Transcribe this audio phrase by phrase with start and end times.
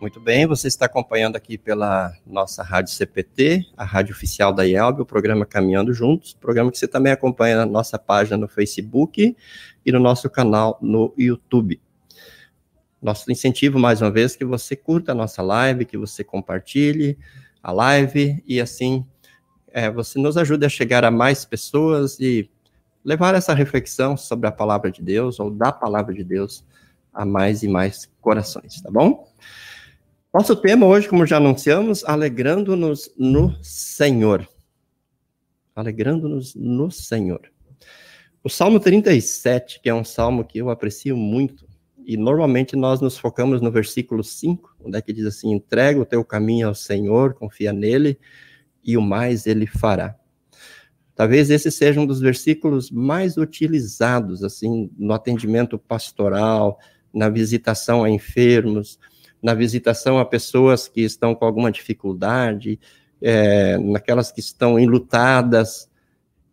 [0.00, 5.00] Muito bem, você está acompanhando aqui pela nossa rádio CPT, a rádio oficial da IELB,
[5.00, 9.36] o programa Caminhando Juntos, programa que você também acompanha na nossa página no Facebook
[9.86, 11.80] e no nosso canal no YouTube.
[13.00, 17.16] Nosso incentivo, mais uma vez, que você curta a nossa live, que você compartilhe
[17.62, 19.06] a live e assim
[19.72, 22.50] é, você nos ajude a chegar a mais pessoas e
[23.04, 26.64] levar essa reflexão sobre a palavra de Deus ou da palavra de Deus
[27.12, 29.28] a mais e mais corações, tá bom?
[30.34, 34.44] Nosso tema hoje, como já anunciamos, alegrando-nos no Senhor.
[35.76, 37.40] Alegrando-nos no Senhor.
[38.42, 41.68] O Salmo 37, que é um salmo que eu aprecio muito,
[42.04, 46.04] e normalmente nós nos focamos no versículo 5, onde é que diz assim: entrega o
[46.04, 48.18] teu caminho ao Senhor, confia nele,
[48.82, 50.16] e o mais ele fará.
[51.14, 56.76] Talvez esse seja um dos versículos mais utilizados, assim, no atendimento pastoral,
[57.12, 58.98] na visitação a enfermos,
[59.44, 62.80] na visitação a pessoas que estão com alguma dificuldade,
[63.20, 65.86] é, naquelas que estão enlutadas.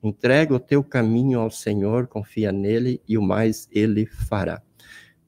[0.04, 4.62] Entrega o teu caminho ao Senhor, confia nele e o mais ele fará.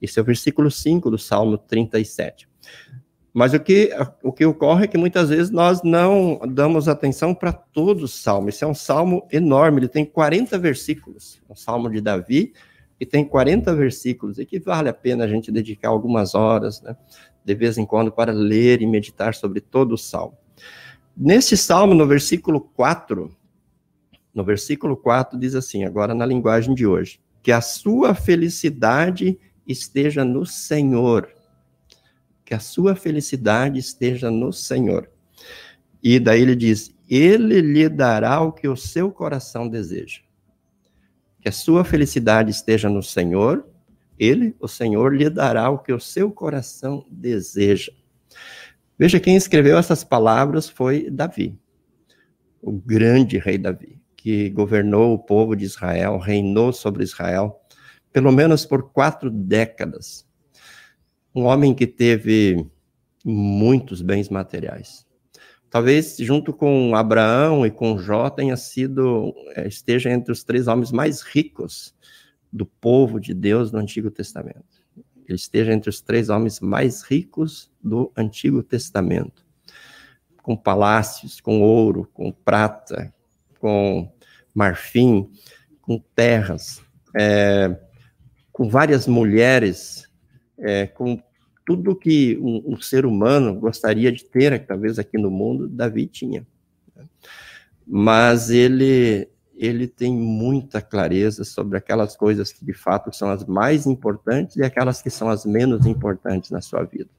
[0.02, 2.50] Esse é o versículo 5 do Salmo 37.
[3.34, 7.54] Mas o que, o que ocorre é que muitas vezes nós não damos atenção para
[7.54, 8.50] todo o salmo.
[8.50, 11.42] Esse é um salmo enorme, ele tem 40 versículos.
[11.50, 12.54] É um salmo de Davi,
[13.00, 16.96] e tem 40 versículos, e que vale a pena a gente dedicar algumas horas, né?
[17.44, 20.38] De vez em quando, para ler e meditar sobre todo o salmo.
[21.16, 23.36] Nesse salmo, no versículo 4,
[24.34, 30.24] no versículo 4 diz assim, agora na linguagem de hoje, que a sua felicidade esteja
[30.24, 31.30] no Senhor.
[32.46, 35.10] Que a sua felicidade esteja no Senhor.
[36.02, 40.22] E daí ele diz: Ele lhe dará o que o seu coração deseja.
[41.42, 43.66] Que a sua felicidade esteja no Senhor
[44.18, 47.92] ele, o Senhor, lhe dará o que o seu coração deseja.
[48.98, 51.60] Veja, quem escreveu essas palavras foi Davi,
[52.62, 57.60] o grande rei Davi, que governou o povo de Israel, reinou sobre Israel,
[58.12, 60.26] pelo menos por quatro décadas.
[61.36, 62.66] Um homem que teve
[63.26, 65.06] muitos bens materiais.
[65.70, 70.92] Talvez junto com Abraão e com Jó tenha sido eh, esteja entre os três homens
[70.92, 71.96] mais ricos
[72.54, 74.84] do povo de Deus no Antigo Testamento.
[75.28, 79.44] Ele esteja entre os três homens mais ricos do Antigo Testamento,
[80.44, 83.12] com palácios, com ouro, com prata,
[83.60, 84.12] com
[84.54, 85.32] marfim,
[85.82, 86.82] com terras,
[87.18, 87.76] é,
[88.52, 90.08] com várias mulheres,
[90.60, 91.20] é, com
[91.66, 96.46] tudo que um, um, ser humano gostaria de ter, talvez aqui no mundo, Davi tinha.
[97.88, 103.86] Mas ele ele tem muita clareza sobre aquelas coisas que de fato são as mais
[103.86, 107.10] importantes e aquelas que são as menos importantes na sua vida.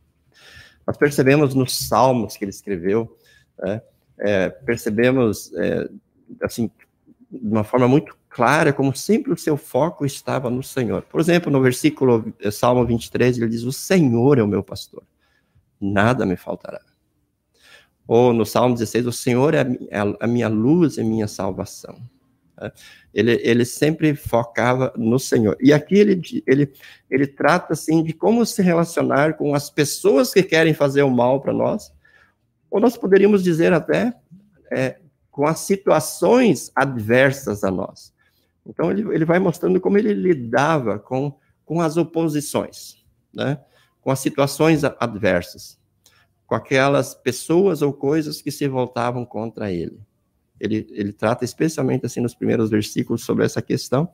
[0.86, 3.16] Nós percebemos nos salmos que ele escreveu,
[3.58, 3.80] né,
[4.18, 5.88] é, percebemos, é,
[6.42, 6.70] assim,
[7.30, 11.02] de uma forma muito clara, como sempre o seu foco estava no Senhor.
[11.02, 15.02] Por exemplo, no versículo, é, Salmo 23, ele diz: O Senhor é o meu pastor,
[15.80, 16.80] nada me faltará.
[18.06, 19.64] Ou no Salmo 16, o Senhor é
[20.20, 21.96] a minha luz e minha salvação.
[23.12, 25.56] Ele, ele sempre focava no Senhor.
[25.60, 26.72] E aqui ele, ele,
[27.10, 31.40] ele trata assim de como se relacionar com as pessoas que querem fazer o mal
[31.40, 31.92] para nós,
[32.70, 34.14] ou nós poderíamos dizer até
[34.70, 34.98] é,
[35.30, 38.12] com as situações adversas a nós.
[38.66, 43.60] Então ele, ele vai mostrando como ele lidava com, com as oposições, né?
[44.00, 45.78] com as situações adversas,
[46.46, 49.98] com aquelas pessoas ou coisas que se voltavam contra ele.
[50.60, 54.08] Ele, ele trata especialmente assim nos primeiros versículos sobre essa questão.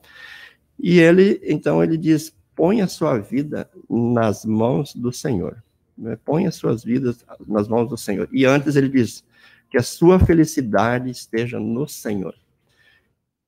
[0.79, 5.63] E ele, então, ele diz: põe a sua vida nas mãos do Senhor.
[5.97, 6.17] Né?
[6.23, 8.27] Põe as suas vidas nas mãos do Senhor.
[8.31, 9.23] E antes ele diz
[9.69, 12.35] que a sua felicidade esteja no Senhor.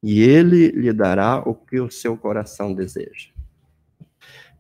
[0.02, 3.30] E ele lhe dará o que o seu coração deseja.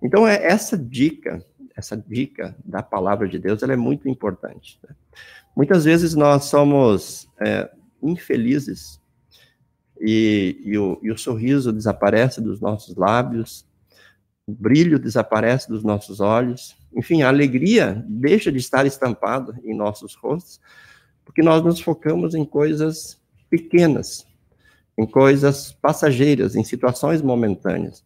[0.01, 1.45] Então, é essa dica,
[1.75, 4.79] essa dica da palavra de Deus, ela é muito importante.
[4.87, 4.95] Né?
[5.55, 7.69] Muitas vezes nós somos é,
[8.03, 9.01] infelizes
[9.99, 13.65] e, e, o, e o sorriso desaparece dos nossos lábios,
[14.45, 20.15] o brilho desaparece dos nossos olhos, enfim, a alegria deixa de estar estampada em nossos
[20.15, 20.59] rostos,
[21.23, 23.19] porque nós nos focamos em coisas
[23.49, 24.27] pequenas,
[24.97, 28.03] em coisas passageiras, em situações momentâneas.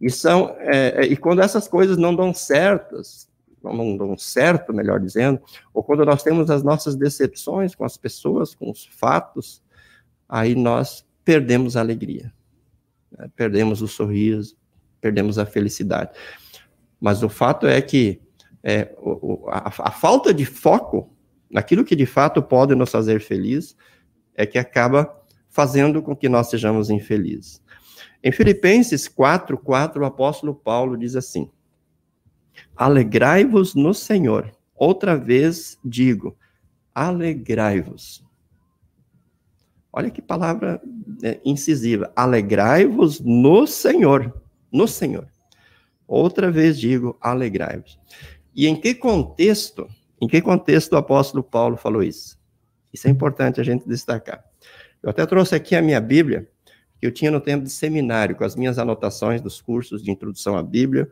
[0.00, 3.28] E, são, é, é e quando essas coisas não dão certas,
[3.72, 5.40] não dão certo, melhor dizendo,
[5.72, 9.62] ou quando nós temos as nossas decepções com as pessoas, com os fatos,
[10.28, 12.32] aí nós perdemos a alegria,
[13.10, 13.30] né?
[13.34, 14.56] perdemos o sorriso,
[15.00, 16.10] perdemos a felicidade.
[17.00, 18.20] Mas o fato é que
[18.62, 18.94] é,
[19.48, 21.14] a, a falta de foco
[21.50, 23.76] naquilo que de fato pode nos fazer felizes
[24.34, 25.14] é que acaba
[25.48, 27.62] fazendo com que nós sejamos infelizes.
[28.22, 31.50] Em Filipenses 4, 4, o apóstolo Paulo diz assim:
[32.76, 34.52] Alegrai-vos no Senhor.
[34.74, 36.36] Outra vez digo,
[36.94, 38.24] alegrai-vos.
[39.92, 40.80] Olha que palavra
[41.22, 42.12] né, incisiva.
[42.16, 44.42] Alegrai-vos no Senhor.
[44.72, 45.28] No Senhor.
[46.06, 47.98] Outra vez digo, alegrai-vos.
[48.54, 49.88] E em que contexto,
[50.20, 52.38] em que contexto o apóstolo Paulo falou isso?
[52.92, 54.44] Isso é importante a gente destacar.
[55.02, 56.48] Eu até trouxe aqui a minha Bíblia,
[57.00, 60.56] que eu tinha no tempo de seminário, com as minhas anotações dos cursos de introdução
[60.56, 61.10] à Bíblia.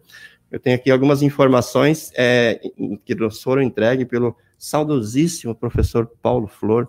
[0.53, 2.61] Eu tenho aqui algumas informações é,
[3.07, 6.87] que nos foram entregues pelo saudosíssimo professor Paulo Flor,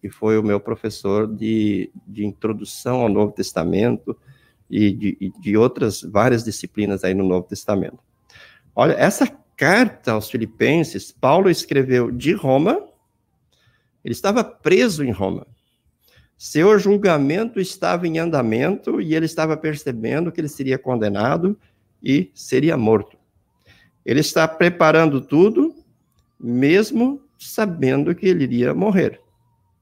[0.00, 4.16] que foi o meu professor de, de introdução ao Novo Testamento
[4.70, 7.98] e de, de outras várias disciplinas aí no Novo Testamento.
[8.74, 12.82] Olha, essa carta aos Filipenses, Paulo escreveu de Roma,
[14.02, 15.46] ele estava preso em Roma.
[16.38, 21.56] Seu julgamento estava em andamento e ele estava percebendo que ele seria condenado
[22.04, 23.16] e seria morto.
[24.04, 25.74] Ele está preparando tudo,
[26.38, 29.20] mesmo sabendo que ele iria morrer.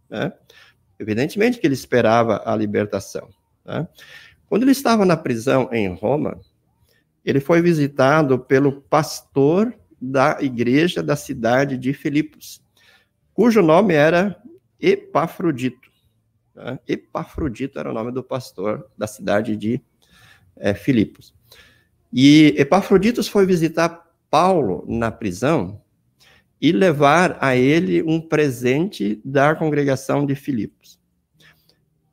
[0.08, 0.32] Né?
[0.98, 3.28] Evidentemente que ele esperava a libertação.
[3.64, 3.88] Né?
[4.46, 6.40] Quando ele estava na prisão em Roma,
[7.24, 12.62] ele foi visitado pelo pastor da igreja da cidade de Filipos,
[13.32, 14.40] cujo nome era
[14.80, 15.90] Epafrodito.
[16.54, 16.78] Né?
[16.86, 19.80] Epafrodito era o nome do pastor da cidade de
[20.56, 21.34] é, Filipos.
[22.12, 25.80] E Epafroditos foi visitar Paulo na prisão
[26.60, 31.00] e levar a ele um presente da congregação de Filipos.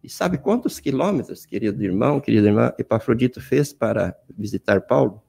[0.04, 5.22] E sabe quantos quilômetros, querido irmão, querida irmã, Epafrodito fez para visitar Paulo?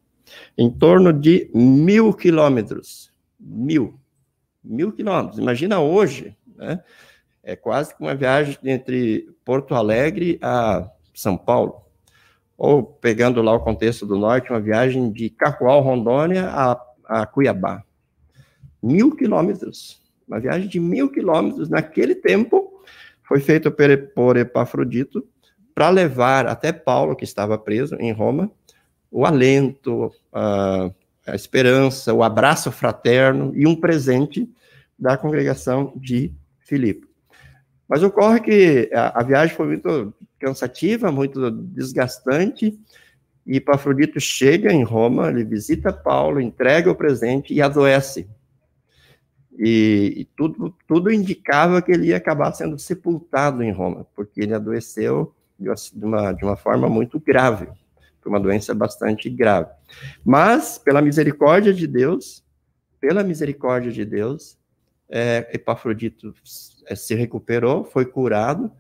[0.57, 3.13] Em torno de mil quilômetros.
[3.39, 3.99] Mil.
[4.63, 5.39] Mil quilômetros.
[5.39, 6.83] Imagina hoje, né?
[7.43, 11.83] É quase que uma viagem entre Porto Alegre a São Paulo.
[12.61, 17.83] Ou, pegando lá o contexto do norte, uma viagem de Cacoal, Rondônia, a, a Cuiabá.
[18.83, 19.99] Mil quilômetros.
[20.29, 22.71] Uma viagem de mil quilômetros naquele tempo
[23.23, 23.75] foi feito
[24.15, 25.27] por Epafrodito
[25.75, 28.51] para levar até Paulo, que estava preso em Roma,
[29.11, 30.91] o alento, a,
[31.27, 34.47] a esperança, o abraço fraterno e um presente
[34.99, 37.09] da congregação de Filipe.
[37.89, 42.77] Mas ocorre que a, a, viagem foi muito cansativa, muito desgastante,
[43.47, 48.29] e Epafrodito chega em Roma, ele visita Paulo, entrega o presente e adoece.
[49.59, 54.55] E, e, tudo, tudo indicava que ele ia acabar sendo sepultado em Roma, porque ele
[54.55, 57.69] adoeceu de uma, de uma forma muito grave,
[58.21, 59.71] foi uma doença bastante grave.
[60.25, 62.43] Mas, pela misericórdia de Deus,
[62.99, 64.57] pela misericórdia de Deus,
[65.09, 68.71] é, Epafrodito se recuperou, foi curado,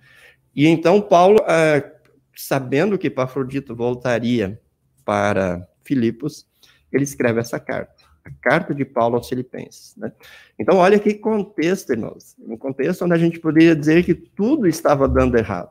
[0.55, 1.93] e então Paulo, é,
[2.37, 4.61] sabendo que Epafrodito voltaria
[5.05, 6.47] para Filipos,
[6.93, 9.94] ele escreve essa carta a carta de Paulo aos Filipenses.
[9.97, 10.12] Né?
[10.58, 12.37] Então, olha que contexto, irmãos.
[12.38, 15.70] Um contexto onde a gente poderia dizer que tudo estava dando errado.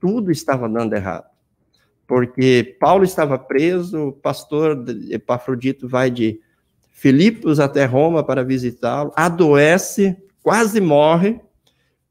[0.00, 1.28] Tudo estava dando errado.
[2.06, 6.40] Porque Paulo estava preso, o pastor Epafrodito vai de
[6.90, 11.40] Filipos até Roma para visitá-lo, adoece, quase morre,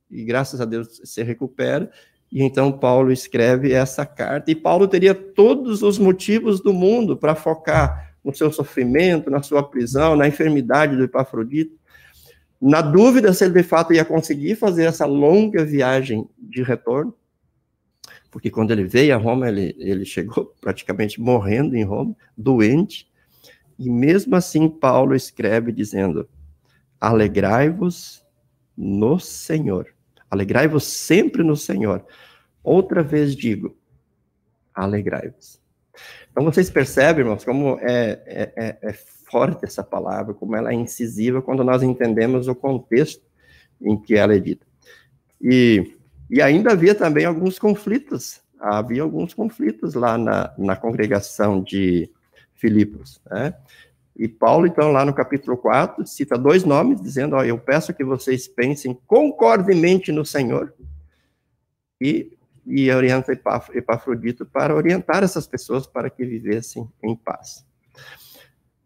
[0.10, 1.92] e graças a Deus se recupera.
[2.32, 7.34] E então Paulo escreve essa carta, e Paulo teria todos os motivos do mundo para
[7.34, 11.80] focar no seu sofrimento, na sua prisão, na enfermidade do Epafrodito,
[12.62, 17.16] na dúvida se ele de fato ia conseguir fazer essa longa viagem de retorno,
[18.30, 23.10] porque quando ele veio a Roma, ele, ele chegou praticamente morrendo em Roma, doente,
[23.78, 26.28] e mesmo assim Paulo escreve dizendo:
[27.00, 28.24] Alegrai-vos
[28.75, 29.88] no Senhor,
[30.30, 32.06] alegrai-vos sempre no Senhor.
[32.64, 33.78] Outra vez digo:
[34.74, 35.60] alegrai-vos.
[36.32, 40.76] Então vocês percebem, irmãos, como é, é, é, é forte essa palavra, como ela é
[40.76, 43.24] incisiva quando nós entendemos o contexto
[43.82, 44.66] em que ela é dita.
[45.42, 45.96] E,
[46.30, 52.10] e ainda havia também alguns conflitos, havia alguns conflitos lá na, na congregação de
[52.56, 53.54] Filipos, né?
[54.20, 58.04] E Paulo, então, lá no capítulo 4, cita dois nomes, dizendo, ó, eu peço que
[58.04, 60.74] vocês pensem concordemente no Senhor,
[62.02, 62.38] e
[62.70, 63.34] e orienta
[63.74, 67.66] Epafrodito para orientar essas pessoas para que vivessem em paz.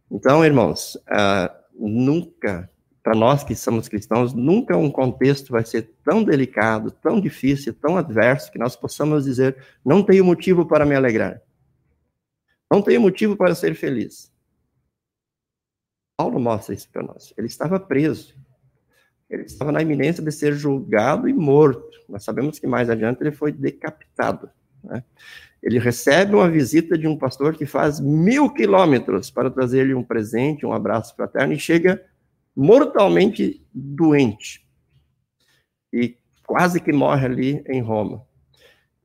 [0.09, 2.69] Então, irmãos, uh, nunca,
[3.03, 7.97] para nós que somos cristãos, nunca um contexto vai ser tão delicado, tão difícil, tão
[7.97, 11.41] adverso, que nós possamos dizer: não tenho motivo para me alegrar,
[12.71, 14.32] não tenho motivo para ser feliz.
[16.17, 17.33] Paulo mostra isso para nós.
[17.37, 18.35] Ele estava preso.
[19.29, 21.97] Ele estava na iminência de ser julgado e morto.
[22.07, 24.49] Nós sabemos que mais adiante ele foi decapitado.
[24.83, 25.03] Né?
[25.61, 30.65] Ele recebe uma visita de um pastor que faz mil quilômetros para trazer-lhe um presente,
[30.65, 32.03] um abraço fraterno, e chega
[32.55, 34.67] mortalmente doente.
[35.91, 38.23] E quase que morre ali em Roma.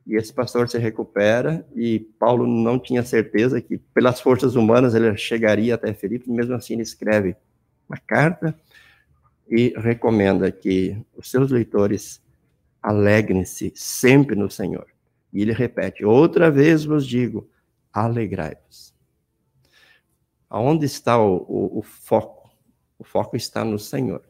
[0.08, 5.14] E esse pastor se recupera, e Paulo não tinha certeza que, pelas forças humanas, ele
[5.18, 7.36] chegaria até Felipe, mesmo assim ele escreve
[7.86, 8.58] uma carta
[9.46, 12.22] e recomenda que os seus leitores
[12.82, 14.86] alegrem-se sempre no Senhor.
[15.30, 17.46] E ele repete: Outra vez vos digo,
[17.92, 18.94] alegrai-vos.
[20.48, 22.50] Aonde está o, o, o foco?
[22.98, 24.22] O foco está no Senhor.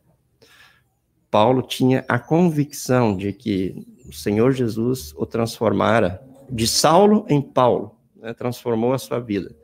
[1.38, 7.95] Paulo tinha a convicção de que o Senhor Jesus o transformara de Saulo em Paulo,
[8.16, 9.54] né, transformou a sua vida.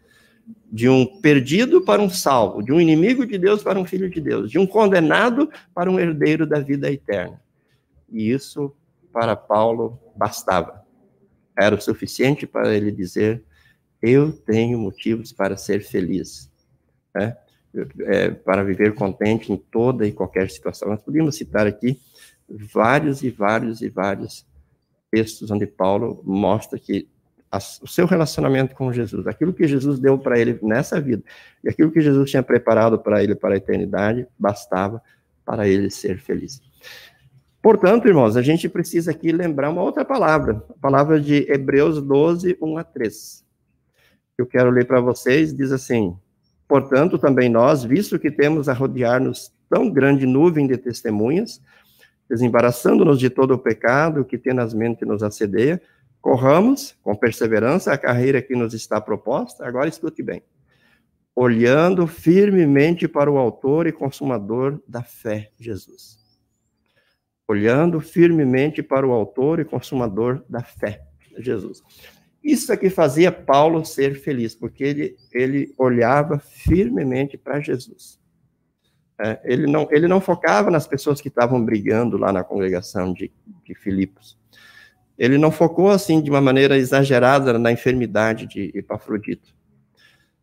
[0.71, 4.21] De um perdido para um salvo, de um inimigo de Deus para um filho de
[4.21, 7.43] Deus, de um condenado para um herdeiro da vida eterna.
[8.09, 8.73] E isso,
[9.12, 10.87] para Paulo, bastava.
[11.59, 13.43] Era o suficiente para ele dizer:
[14.00, 16.49] Eu tenho motivos para ser feliz.
[17.12, 17.37] Né?
[18.00, 20.88] É, para viver contente em toda e qualquer situação.
[20.88, 22.00] Nós podíamos citar aqui
[22.49, 24.47] vários e vários e vários
[25.11, 27.09] textos onde Paulo mostra que
[27.81, 31.23] o seu relacionamento com Jesus, aquilo que Jesus deu para ele nessa vida
[31.62, 35.00] e aquilo que Jesus tinha preparado para ele para a eternidade, bastava
[35.45, 36.61] para ele ser feliz.
[37.62, 42.59] Portanto, irmãos, a gente precisa aqui lembrar uma outra palavra, a palavra de Hebreus 12,
[42.61, 43.45] 1 a 3.
[44.37, 46.16] Eu quero ler para vocês, diz assim:
[46.66, 51.61] Portanto, também nós, visto que temos a rodear-nos tão grande nuvem de testemunhas,
[52.28, 55.80] desembaraçando-nos de todo o pecado que tenazmente nos assedeia,
[56.21, 59.66] corramos com perseverança a carreira que nos está proposta.
[59.66, 60.42] Agora escute bem.
[61.37, 66.18] Olhando firmemente para o autor e consumador da fé, Jesus.
[67.47, 71.02] Olhando firmemente para o autor e consumador da fé,
[71.38, 71.83] Jesus.
[72.45, 78.21] Isso é que fazia Paulo ser feliz, porque ele, ele olhava firmemente para Jesus.
[79.19, 83.33] É, ele, não, ele não focava nas pessoas que estavam brigando lá na congregação de,
[83.65, 84.37] de Filipos.
[85.17, 89.55] Ele não focou assim de uma maneira exagerada na enfermidade de Epafrodito.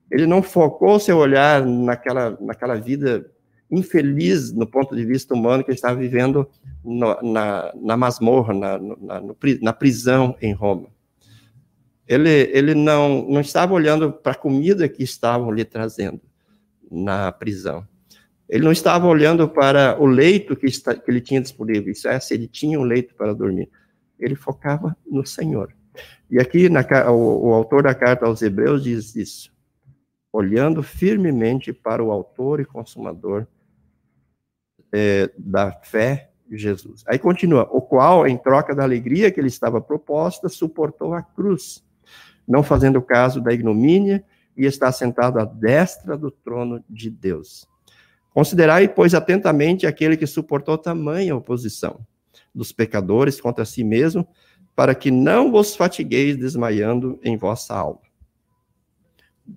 [0.09, 3.29] Ele não focou seu olhar naquela, naquela vida
[3.69, 6.49] infeliz no ponto de vista humano que ele estava vivendo
[6.83, 10.87] no, na, na masmorra, na, na, no, na prisão em Roma.
[12.11, 16.19] Ele, ele não, não estava olhando para a comida que estavam lhe trazendo
[16.91, 17.87] na prisão.
[18.49, 22.19] Ele não estava olhando para o leito que, está, que ele tinha disponível, isso é,
[22.19, 23.69] se ele tinha um leito para dormir.
[24.19, 25.73] Ele focava no Senhor.
[26.29, 29.49] E aqui na, o, o autor da carta aos Hebreus diz isso,
[30.33, 33.47] olhando firmemente para o autor e consumador
[34.91, 37.05] é, da fé, Jesus.
[37.07, 41.81] Aí continua, o qual, em troca da alegria que lhe estava proposta, suportou a cruz,
[42.47, 44.23] não fazendo caso da ignomínia,
[44.55, 47.67] e está sentado à destra do trono de Deus.
[48.33, 52.05] Considerai, pois, atentamente aquele que suportou tamanha oposição
[52.53, 54.27] dos pecadores contra si mesmo,
[54.75, 58.01] para que não vos fatigueis desmaiando em vossa alma.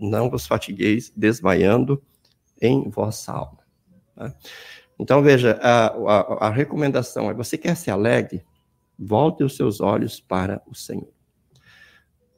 [0.00, 2.03] Não vos fatigueis desmaiando
[2.61, 3.59] em vossa alma.
[4.14, 4.35] Tá?
[4.99, 8.45] Então, veja, a, a, a recomendação é: você quer ser alegre?
[8.99, 11.12] Volte os seus olhos para o Senhor.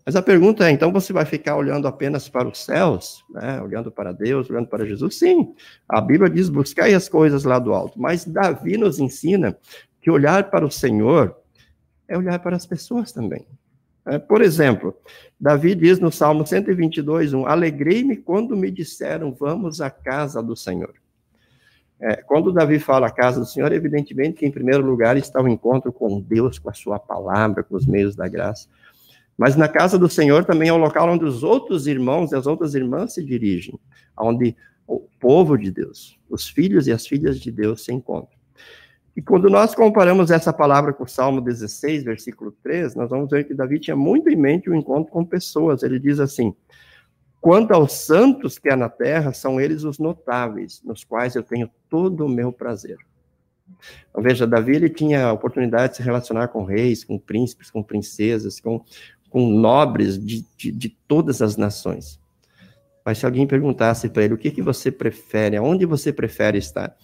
[0.07, 3.61] Mas a pergunta é: então você vai ficar olhando apenas para os céus, né?
[3.61, 5.19] olhando para Deus, olhando para Jesus?
[5.19, 5.53] Sim,
[5.89, 8.01] a Bíblia diz: buscai as coisas lá do alto.
[8.01, 9.59] Mas Davi nos ensina
[10.01, 11.37] que olhar para o Senhor
[12.07, 13.45] é olhar para as pessoas também.
[14.07, 14.95] É, por exemplo,
[15.41, 20.95] Davi diz no Salmo 122, 1: Alegrei-me quando me disseram, vamos à casa do Senhor.
[21.99, 25.49] É, quando Davi fala a casa do Senhor, evidentemente que, em primeiro lugar, está o
[25.49, 28.69] encontro com Deus, com a sua palavra, com os meios da graça.
[29.37, 32.47] Mas na casa do Senhor também é o local onde os outros irmãos e as
[32.47, 33.78] outras irmãs se dirigem,
[34.19, 38.37] onde o povo de Deus, os filhos e as filhas de Deus se encontram.
[39.16, 43.45] E quando nós comparamos essa palavra com o Salmo 16, versículo 3, nós vamos ver
[43.45, 45.83] que Davi tinha muito em mente o encontro com pessoas.
[45.83, 46.55] Ele diz assim:
[47.40, 51.71] Quanto aos santos que há na terra, são eles os notáveis, nos quais eu tenho
[51.88, 52.99] todo o meu prazer.
[54.11, 57.83] Então, veja, Davi ele tinha a oportunidade de se relacionar com reis, com príncipes, com
[57.83, 58.85] princesas, com
[59.37, 62.19] com nobres de, de, de todas as nações.
[63.05, 66.97] Mas se alguém perguntasse para ele o que, que você prefere, aonde você prefere estar,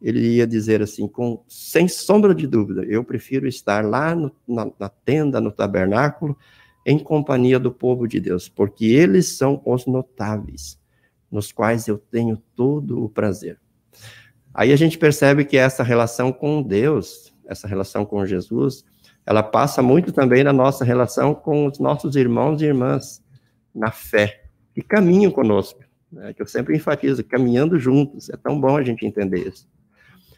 [0.00, 4.66] ele ia dizer assim, com sem sombra de dúvida, eu prefiro estar lá no, na,
[4.80, 6.34] na tenda, no tabernáculo,
[6.86, 10.80] em companhia do povo de Deus, porque eles são os notáveis,
[11.30, 13.60] nos quais eu tenho todo o prazer.
[14.54, 18.86] Aí a gente percebe que essa relação com Deus, essa relação com Jesus,
[19.26, 23.22] ela passa muito também na nossa relação com os nossos irmãos e irmãs
[23.74, 25.80] na fé, que caminham conosco,
[26.12, 29.66] né, que eu sempre enfatizo, caminhando juntos, é tão bom a gente entender isso.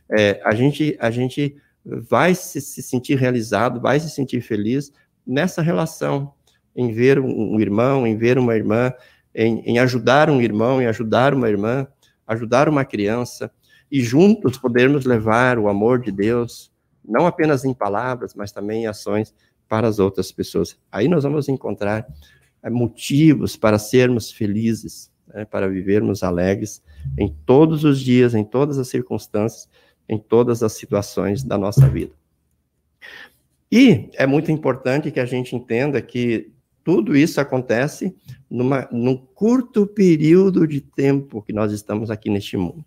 [0.09, 4.93] É, a, gente, a gente vai se, se, sentir realizado, vai se sentir feliz
[5.27, 6.33] nessa relação,
[6.75, 8.93] em ver um, irmão, em ver uma irmã,
[9.35, 11.87] em, em ajudar um irmão, em ajudar uma irmã,
[12.27, 13.51] ajudar uma criança,
[13.91, 16.73] e juntos podermos levar o amor de Deus,
[17.09, 19.35] não apenas em palavras, mas também em ações
[19.69, 20.79] para as outras pessoas.
[20.91, 22.07] Aí nós vamos encontrar
[22.63, 26.83] é, motivos para sermos felizes, né, para vivermos alegres
[27.19, 29.69] em todos os dias, em todas as circunstâncias,
[30.09, 32.13] em todas as situações da nossa vida.
[33.71, 36.53] E é muito importante que a gente entenda que
[36.85, 38.15] tudo isso acontece
[38.49, 42.85] numa, num curto período de tempo que nós estamos aqui neste mundo.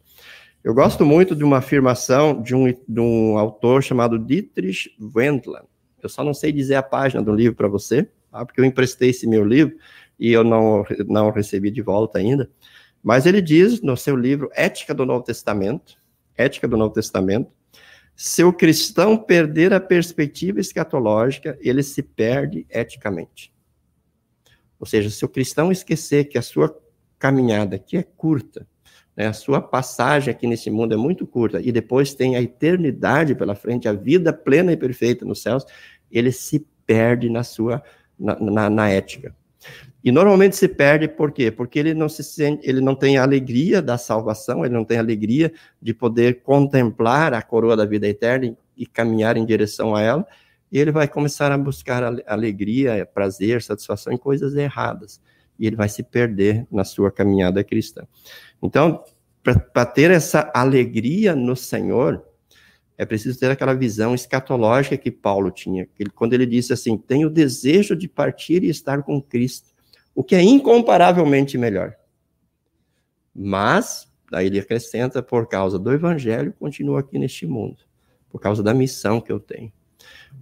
[0.61, 5.65] Eu gosto muito de uma afirmação de um, de um autor chamado Dietrich Wendland.
[6.03, 8.45] Eu só não sei dizer a página do livro para você, tá?
[8.45, 9.77] porque eu emprestei esse meu livro
[10.19, 12.49] e eu não, não recebi de volta ainda.
[13.01, 15.97] Mas ele diz no seu livro Ética do Novo Testamento,
[16.35, 17.49] Ética do Novo Testamento,
[18.13, 23.53] se o cristão perder a perspectiva escatológica, ele se perde eticamente.
[24.77, 26.77] Ou seja, se o cristão esquecer que a sua
[27.17, 28.67] caminhada aqui é curta,
[29.19, 33.35] né, a sua passagem aqui nesse mundo é muito curta, e depois tem a eternidade
[33.35, 35.65] pela frente, a vida plena e perfeita nos céus,
[36.09, 37.83] ele se perde na sua
[38.17, 39.35] na, na, na ética.
[40.01, 41.51] E normalmente se perde por quê?
[41.51, 44.95] Porque ele não se sente, ele não tem a alegria da salvação, ele não tem
[44.95, 49.93] a alegria de poder contemplar a coroa da vida eterna e, e caminhar em direção
[49.93, 50.25] a ela,
[50.71, 55.19] e ele vai começar a buscar alegria, prazer, satisfação em coisas erradas.
[55.59, 58.07] E ele vai se perder na sua caminhada cristã.
[58.61, 59.03] Então,
[59.43, 62.23] para ter essa alegria no Senhor,
[62.97, 65.87] é preciso ter aquela visão escatológica que Paulo tinha.
[65.97, 69.69] Ele, quando ele disse assim: Tenho o desejo de partir e estar com Cristo,
[70.13, 71.95] o que é incomparavelmente melhor.
[73.33, 77.77] Mas, daí ele acrescenta: Por causa do Evangelho, continuo aqui neste mundo,
[78.29, 79.71] por causa da missão que eu tenho.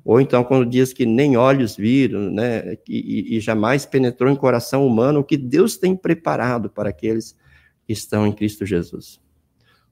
[0.03, 4.87] Ou então, quando diz que nem olhos viram, né, e, e jamais penetrou em coração
[4.87, 7.35] humano o que Deus tem preparado para aqueles
[7.85, 9.19] que estão em Cristo Jesus.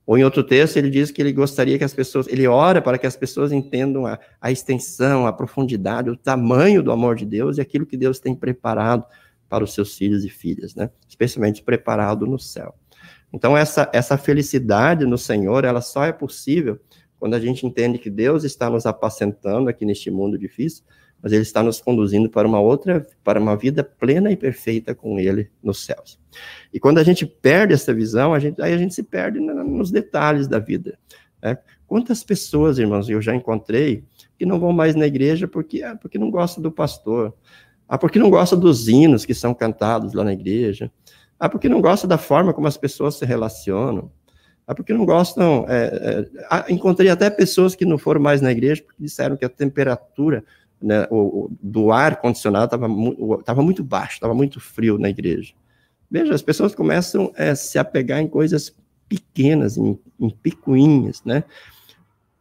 [0.05, 2.97] Ou em outro texto, ele diz que ele gostaria que as pessoas, ele ora para
[2.97, 7.58] que as pessoas entendam a, a extensão, a profundidade, o tamanho do amor de Deus
[7.58, 9.03] e aquilo que Deus tem preparado
[9.49, 10.91] para os seus filhos e filhas, né?
[11.08, 12.75] Especialmente preparado no céu.
[13.34, 16.79] Então, essa, essa felicidade no Senhor, ela só é possível
[17.25, 20.83] quando a gente entende que Deus está nos apacentando aqui neste mundo difícil,
[21.19, 25.19] mas Ele está nos conduzindo para uma outra, para uma vida plena e perfeita com
[25.19, 26.19] Ele nos céus.
[26.71, 29.89] E quando a gente perde essa visão, a gente, aí a gente se perde nos
[29.89, 30.99] detalhes da vida.
[31.41, 31.57] Né?
[31.88, 34.03] Quantas pessoas, irmãos, eu já encontrei
[34.38, 37.33] que não vão mais na igreja porque, ah, porque não gostam do pastor,
[37.89, 40.91] ah, porque não gostam dos hinos que são cantados lá na igreja,
[41.39, 44.11] ah, porque não gostam da forma como as pessoas se relacionam,
[44.67, 45.65] ah, porque não gostam.
[45.67, 49.49] É, é, encontrei até pessoas que não foram mais na igreja porque disseram que a
[49.49, 50.43] temperatura
[50.82, 55.10] né, o, o, do ar condicionado estava mu tava muito baixo, estava muito frio na
[55.10, 55.54] igreja.
[56.10, 58.75] Veja, as pessoas começam a é, se apegar em coisas
[59.08, 61.43] pequenas, em, em picuinhas, né?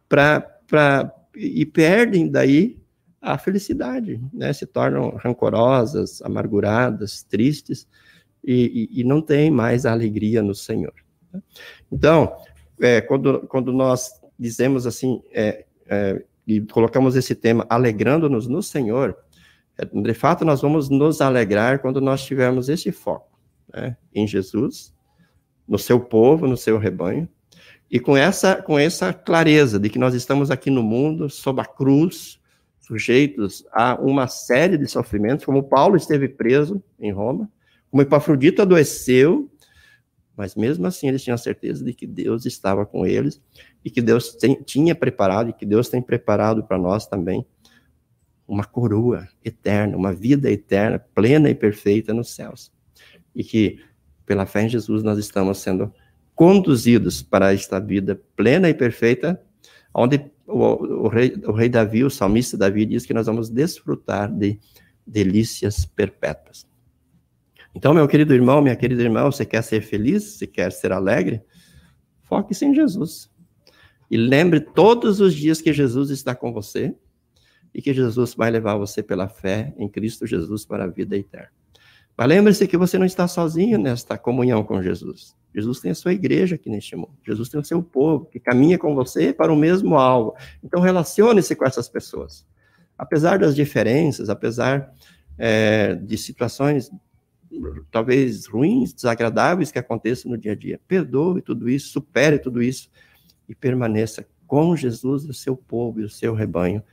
[0.09, 2.77] Pra, pra, e perdem daí
[3.21, 4.51] a felicidade, né?
[4.51, 7.87] Se tornam rancorosas, amarguradas, tristes
[8.43, 11.04] e, e, e não têm mais a alegria no Senhor.
[11.91, 12.35] Então,
[12.79, 19.17] é, quando, quando nós dizemos assim, é, é, e colocamos esse tema alegrando-nos no Senhor,
[19.77, 23.39] é, de fato nós vamos nos alegrar quando nós tivermos esse foco
[23.73, 24.93] né, em Jesus,
[25.67, 27.27] no seu povo, no seu rebanho,
[27.89, 31.65] e com essa, com essa clareza de que nós estamos aqui no mundo, sob a
[31.65, 32.39] cruz,
[32.79, 37.49] sujeitos a uma série de sofrimentos, como Paulo esteve preso em Roma,
[37.89, 39.49] como Epafrodito adoeceu,
[40.35, 43.41] mas mesmo assim eles tinham certeza de que Deus estava com eles
[43.83, 47.45] e que Deus tem, tinha preparado e que Deus tem preparado para nós também
[48.47, 52.71] uma coroa eterna, uma vida eterna, plena e perfeita nos céus.
[53.33, 53.79] E que
[54.25, 55.91] pela fé em Jesus nós estamos sendo
[56.35, 59.41] conduzidos para esta vida plena e perfeita,
[59.93, 64.31] onde o, o, rei, o rei Davi, o salmista Davi, diz que nós vamos desfrutar
[64.31, 64.59] de
[65.07, 66.67] delícias perpétuas.
[67.75, 70.23] Então, meu querido irmão, minha querida irmã, você quer ser feliz?
[70.23, 71.41] Você quer ser alegre?
[72.23, 73.29] Foque-se em Jesus.
[74.09, 76.95] E lembre todos os dias que Jesus está com você
[77.73, 81.49] e que Jesus vai levar você pela fé em Cristo Jesus para a vida eterna.
[82.17, 85.35] Mas lembre-se que você não está sozinho nesta comunhão com Jesus.
[85.53, 87.17] Jesus tem a sua igreja aqui neste mundo.
[87.25, 90.33] Jesus tem o seu povo que caminha com você para o mesmo alvo.
[90.63, 92.47] Então relacione-se com essas pessoas.
[92.97, 94.93] Apesar das diferenças, apesar
[95.37, 96.89] é, de situações
[97.91, 102.89] talvez ruins, desagradáveis que aconteçam no dia a dia, perdoe tudo isso, supere tudo isso
[103.47, 106.83] e permaneça com Jesus e o seu povo e o seu rebanho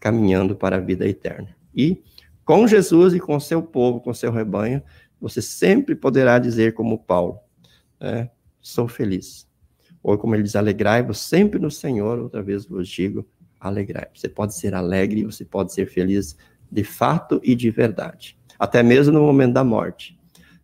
[0.00, 1.54] caminhando para a vida eterna.
[1.74, 2.02] E
[2.44, 4.82] com Jesus e com o seu povo, com o seu rebanho,
[5.20, 7.38] você sempre poderá dizer como Paulo,
[8.00, 8.28] é,
[8.60, 9.48] sou feliz.
[10.02, 13.24] Ou como ele diz, alegrai-vos sempre no Senhor, outra vez vos digo,
[13.60, 14.08] alegrai.
[14.12, 16.36] Você pode ser alegre, você pode ser feliz
[16.70, 18.36] de fato e de verdade.
[18.62, 20.16] Até mesmo no momento da morte.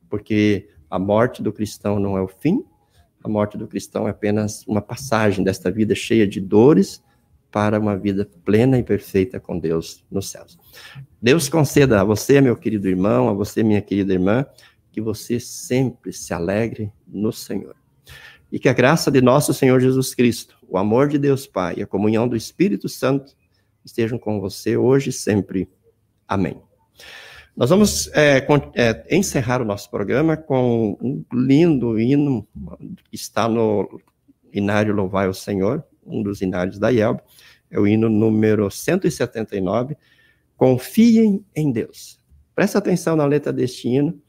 [0.08, 2.64] Porque a morte do cristão não é o fim,
[3.24, 7.02] a morte do cristão é apenas uma passagem desta vida cheia de dores
[7.50, 10.56] para uma vida plena e perfeita com Deus nos céus.
[11.20, 14.46] Deus conceda a você, meu querido irmão, a você, minha querida irmã,
[14.92, 17.74] que você sempre se alegre no Senhor.
[18.52, 21.82] E que a graça de nosso Senhor Jesus Cristo, o amor de Deus Pai e
[21.82, 23.34] a comunhão do Espírito Santo
[23.84, 25.68] estejam com você hoje e sempre.
[26.28, 26.62] Amém.
[27.58, 32.46] Nós vamos é, é, encerrar o nosso programa com um lindo hino
[33.10, 34.00] que está no
[34.52, 37.20] Inário Louvai o Senhor, um dos inários da IELB,
[37.68, 39.96] é o hino número 179,
[40.56, 42.20] Confiem em Deus.
[42.54, 44.22] Preste atenção na letra deste hino,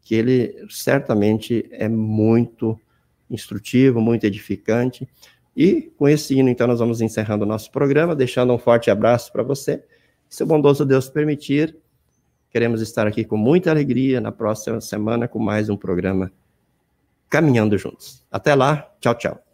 [0.00, 2.80] que ele certamente é muito
[3.28, 5.08] instrutivo, muito edificante.
[5.56, 9.32] E com esse hino, então, nós vamos encerrando o nosso programa, deixando um forte abraço
[9.32, 9.82] para você.
[10.28, 11.76] Se o bondoso Deus permitir,
[12.56, 16.32] queremos estar aqui com muita alegria na próxima semana com mais um programa
[17.28, 18.24] Caminhando Juntos.
[18.32, 19.46] Até lá, tchau, tchau.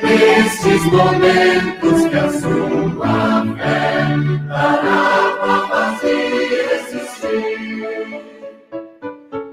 [0.00, 4.16] Nesses momentos que a sua fé
[4.48, 8.22] dará pra fazer existir.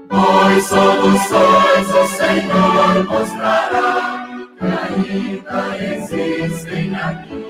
[0.08, 4.26] Pois soluções o Senhor mostrará
[4.58, 7.44] que ainda existem aqui.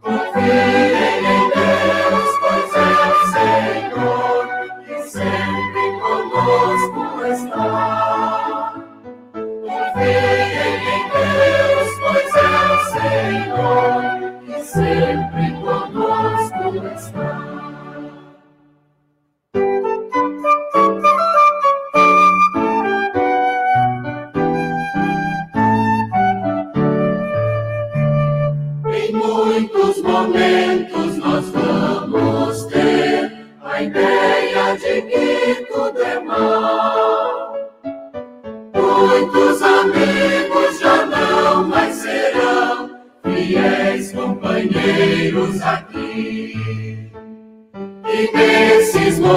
[0.00, 4.44] Confiem em Deus, pois é o Senhor
[4.86, 8.03] que sempre conosco está.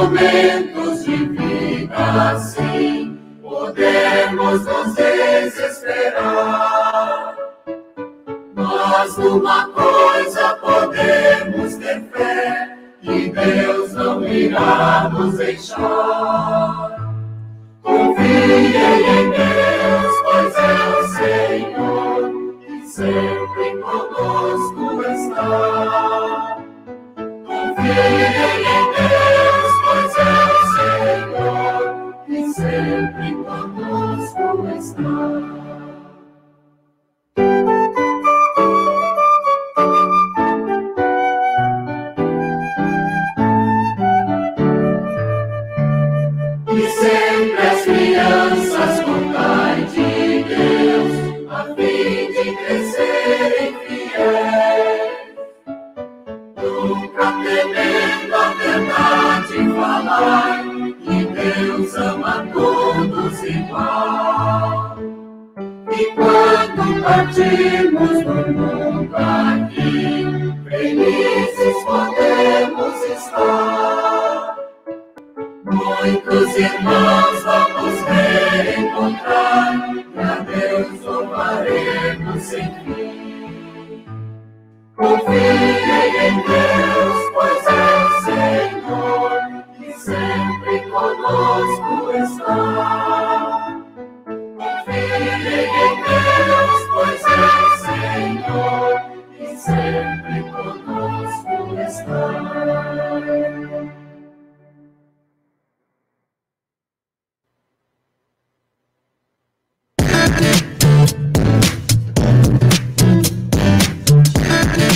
[0.08, 6.15] Momentos de vida assim, podemos nos desesperar.
[8.56, 9.67] Mas numa